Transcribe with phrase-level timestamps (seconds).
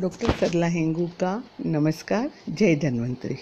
[0.00, 3.36] Doctor सरला हेंगू का नमस्कार, जय धन्वंतरी।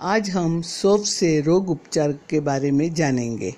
[0.00, 3.54] आज हम सौंफ से रोग उपचार के बारे में जानेंगे।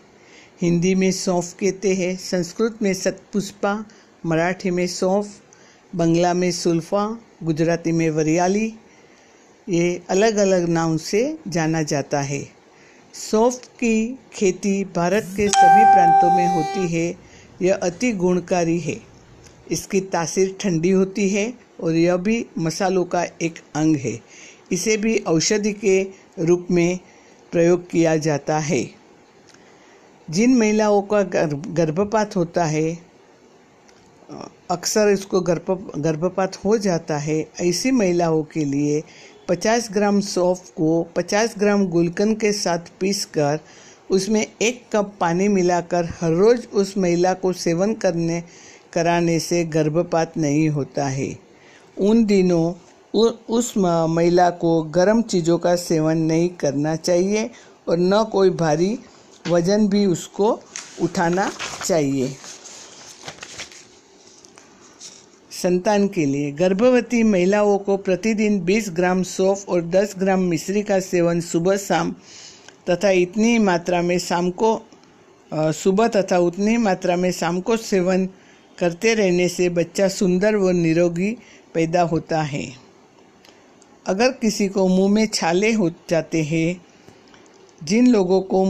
[0.62, 3.84] हिंदी में सौंफ कहते हैं, संस्कृत में सतपुष्पा,
[4.26, 5.28] मराठी में सौंफ,
[5.96, 8.74] बंगला में सुल्फा, गुजराती में वरियाली।
[9.68, 12.48] ये अलग अलग नाम से जाना जाता है।
[13.30, 17.14] सौंफ की खेती भारत के सभी प्रांतों में होती है,
[17.62, 19.00] यह अति गुणकारी है।
[19.70, 24.18] इसकी तासीर ठंडी होती है और यह भी मसालों का एक अंग है।
[24.72, 26.02] इसे भी औषधि के
[26.38, 26.98] रूप में
[27.52, 28.82] प्रयोग किया जाता है।
[30.28, 32.98] जिन महिलाओं का गर्भपात होता है
[34.70, 39.02] अक्सर इसको गर्भ, गर्भपात हो जाता है। ऐसी महिलाओं के लिए
[39.48, 43.58] 50 ग्राम सौंफ को 50 ग्राम गुलकन के साथ पीसकर
[44.10, 48.42] उसमें एक कप पानी मिलाकर हर रोज़ उस महिला को सेवन करने,
[48.92, 51.49] कराने से गर्भपात नहीं होता है।
[52.00, 52.72] उन दिनों
[53.14, 57.50] उ, उस महिला को गर्म चीज़ों का सेवन नहीं करना चाहिए
[57.88, 58.98] और न कोई भारी
[59.48, 60.48] वज़न भी उसको
[61.02, 61.50] उठाना
[61.84, 62.36] चाहिए।
[65.52, 70.98] संतान के लिए गर्भवती महिलाओं को प्रतिदिन 20 ग्राम सौफ और 10 ग्राम मिश्री का
[71.00, 72.14] सेवन सुबह शाम
[72.90, 74.70] तथा इतनी मात्रा में शाम को
[75.52, 78.28] सुबह तथा उतनी मात्रा में शाम को सेवन
[78.80, 81.30] करते रहने से बच्चा सुंदर व निरोगी
[81.74, 82.66] पैदा होता है।
[84.06, 86.80] अगर किसी को मुँह में छाले हो जाते हैं,
[87.80, 88.64] जिन लोगों को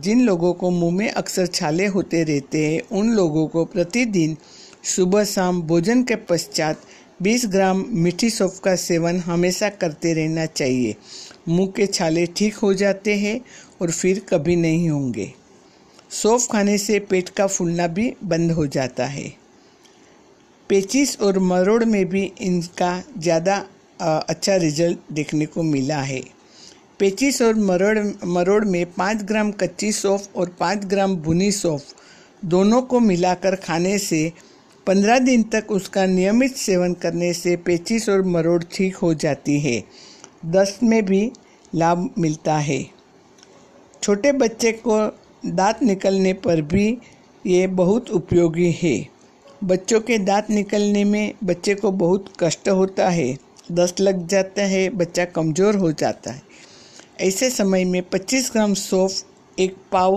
[0.00, 4.36] जिन लोगों को मुँह में अक्सर छाले होते रहते हैं, उन लोगों को प्रतिदिन
[4.84, 6.82] सुबह शाम भोजन के पश्चात
[7.22, 10.94] 20 ग्राम मीठी सौंफ का सेवन हमेशा करते रहना चाहिए।
[11.48, 13.40] मुँह के छाले ठीक हो जाते हैं
[13.82, 15.32] और फिर कभी नहीं होंगे।
[16.10, 19.28] सौंफ खाने से पेट का फूलना भी बंद हो जाता है।
[20.70, 23.56] पेचिस और मरोड़ में भी इनका ज़्यादा
[24.00, 26.20] अच्छा रिज़ल्ट देखने को मिला है।
[26.98, 31.94] पेचिस और मरोड़ मरोड़ में पाँच ग्राम कच्ची सौंफ और पाँच ग्राम भुनी सौंफ
[32.44, 34.32] दोनों को मिलाकर खाने से
[34.86, 39.82] पंद्रह दिन तक उसका नियमित सेवन करने से पेचिस और मरोड़ ठीक हो जाती है।
[40.46, 41.30] दस्त में भी
[41.74, 42.84] लाभ मिलता है।
[44.02, 44.98] छोटे बच्चे को
[45.46, 46.86] दांत निकलने पर भी
[47.44, 48.96] ये बहुत उपयोगी है।
[49.64, 53.36] बच्चों के दांत निकलने में बच्चे को बहुत कष्ट होता है,
[53.72, 56.42] दस्त लग जाता है, बच्चा कमज़ोर हो जाता है।
[57.20, 59.22] ऐसे समय में 25 ग्राम सौंफ,
[59.58, 60.16] एक पाव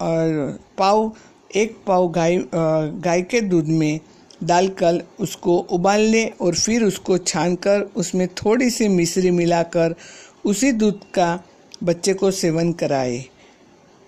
[0.00, 1.12] और पाव,
[1.56, 4.00] एक पाव गाय गाय के दूध में
[4.42, 9.94] डालकर उसको उबाल लें और फिर उसको छानकर उसमें थोड़ी सी मिश्री मिलाकर
[10.44, 11.38] उसी दूध का
[11.82, 13.24] बच्चे को सेवन कराए।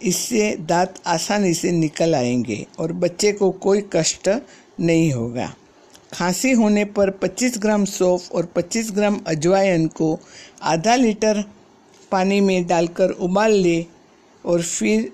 [0.03, 4.29] इससे दांत आसानी से निकल आएँगे और बच्चे को कोई कष्ट
[4.81, 5.55] नहीं होगा।
[6.13, 10.21] खांसी होने पर 25 ग्राम सौंफ और 25 ग्राम अजवाइन को
[10.63, 11.45] आधा लीटर
[12.11, 13.87] पानी में डालकर उबाल ले
[14.45, 15.13] और फिर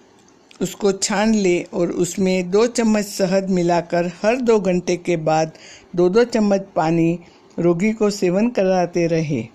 [0.63, 5.53] उसको छान ले और उसमें दो चम्मच शहद मिलाकर हर दो घंटे के बाद
[5.97, 7.19] दो दो चम्मच पानी
[7.59, 9.49] रोगी को सेवन कराते रहे।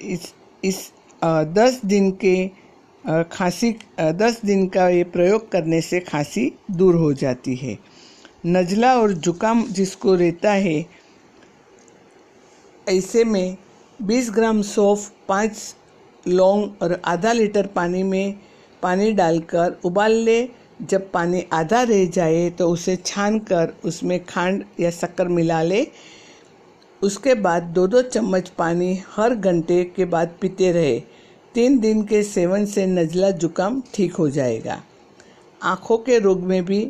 [0.00, 0.34] इस
[0.64, 2.65] इस आ, दस दिन के
[3.06, 7.76] खांसी दस दिन का ये प्रयोग करने से खांसी दूर हो जाती है।
[8.46, 10.84] नज़ला और जुकाम जिसको रहता है,
[12.86, 13.56] ऐसे में
[14.00, 15.74] 20 ग्राम सौंफ, पाँच
[16.26, 18.34] लौंग और आधा लीटर पानी में
[18.82, 20.48] पानी डालकर उबाल ले।
[20.82, 25.86] जब पानी आधा रह जाए तो उसे छान कर उसमें खांड या शक्कर मिला ले।
[27.02, 31.00] उसके बाद दो दो चम्मच पानी हर घंटे के बाद पीते रहे।
[31.56, 34.76] तीन दिन के सेवन से नज़ला जुकाम ठीक हो जाएगा।
[35.60, 36.80] आँखों के रोग में भी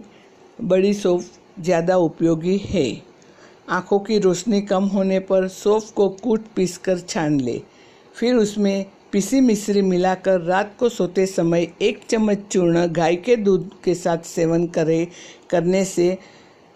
[0.61, 1.29] बड़ी सौंफ
[1.61, 2.85] ज़्यादा उपयोगी है।
[3.71, 7.61] आँखों की रोशनी कम होने पर सौंफ को कूट पीस कर छान ले।
[8.15, 13.71] फिर उसमें पिसी मिश्री मिलाकर रात को सोते समय एक चम्मच चूर्ण गाय के दूध
[13.85, 15.07] के साथ सेवन करे,
[15.51, 16.11] करने से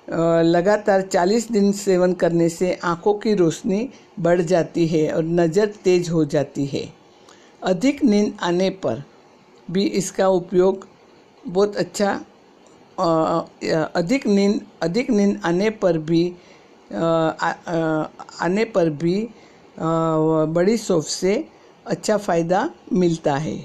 [0.08, 3.88] लगातार 40 दिन सेवन करने से आँखों की रोशनी
[4.20, 6.99] बढ़ जाती है और नज़र तेज हो जाती है।
[7.62, 9.02] अधिक नींद आने पर
[9.68, 10.86] भी इसका उपयोग
[11.44, 12.12] बहुत अच्छा
[13.96, 16.22] अधिक नींद अधिक नींद आने पर भी
[18.42, 19.28] आने पर भी
[20.48, 21.34] बड़ी सौफ से
[21.86, 23.58] अच्छा फ़ायदा मिलता है।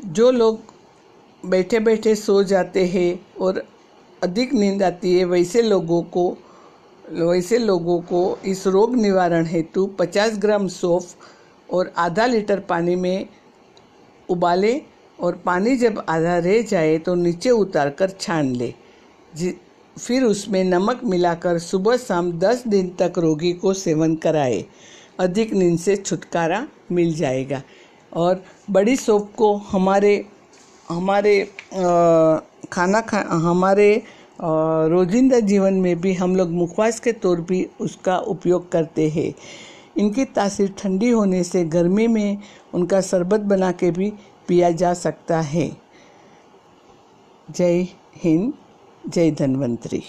[0.00, 0.60] जो लोग
[1.44, 3.62] बैठे बैठे सो जाते हैं और
[4.22, 6.30] अधिक नींद आती है, वैसे लोगों को,
[7.10, 11.14] वैसे लोगों को इस रोग निवारण हेतु 50 ग्राम सौंफ
[11.72, 13.26] और आधा लीटर पानी में
[14.28, 14.80] उबाले
[15.18, 18.72] और पानी जब आधा रह जाए तो नीचे उतार कर छान ले।
[19.96, 24.64] फिर उसमें नमक मिलाकर सुबह शाम दस दिन तक रोगी को सेवन कराए।
[25.20, 27.62] अधिक नींद से छुटकारा मिल जाएगा।
[28.12, 30.14] और बड़ी सोप को हमारे
[30.88, 32.38] हमारे आ,
[32.72, 34.02] खाना खा हमारे
[34.40, 39.32] रोजिंदा जीवन में भी हम लोग मुखवास के तौर भी उसका उपयोग करते हैं।
[39.98, 42.38] इनकी तासीर ठंडी होने से गर्मी में
[42.74, 44.12] उनका शरबत बना के भी
[44.48, 45.70] पिया जा सकता है।
[47.50, 47.86] जय
[48.16, 48.52] हिंद,
[49.08, 50.02] जय धन्वंतरी।